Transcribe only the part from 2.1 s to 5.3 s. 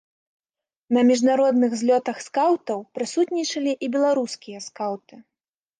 скаўтаў прысутнічалі і беларускія скаўты.